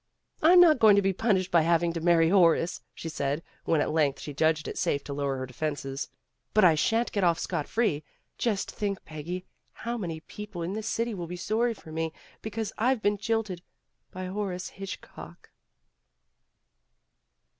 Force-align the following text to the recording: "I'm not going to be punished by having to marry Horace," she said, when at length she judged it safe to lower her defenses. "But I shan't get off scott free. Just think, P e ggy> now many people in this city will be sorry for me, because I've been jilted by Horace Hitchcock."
"I'm 0.41 0.59
not 0.59 0.79
going 0.79 0.95
to 0.95 1.01
be 1.03 1.13
punished 1.13 1.51
by 1.51 1.61
having 1.61 1.93
to 1.93 2.01
marry 2.01 2.29
Horace," 2.29 2.81
she 2.95 3.07
said, 3.07 3.43
when 3.65 3.81
at 3.81 3.91
length 3.91 4.19
she 4.19 4.33
judged 4.33 4.67
it 4.67 4.75
safe 4.75 5.03
to 5.03 5.13
lower 5.13 5.37
her 5.37 5.45
defenses. 5.45 6.09
"But 6.55 6.65
I 6.65 6.73
shan't 6.73 7.11
get 7.11 7.23
off 7.23 7.37
scott 7.37 7.67
free. 7.67 8.03
Just 8.39 8.71
think, 8.71 9.05
P 9.05 9.15
e 9.19 9.23
ggy> 9.23 9.45
now 9.85 9.99
many 9.99 10.21
people 10.21 10.63
in 10.63 10.73
this 10.73 10.87
city 10.87 11.13
will 11.13 11.27
be 11.27 11.35
sorry 11.35 11.75
for 11.75 11.91
me, 11.91 12.11
because 12.41 12.73
I've 12.79 13.03
been 13.03 13.19
jilted 13.19 13.61
by 14.09 14.25
Horace 14.25 14.69
Hitchcock." 14.69 15.51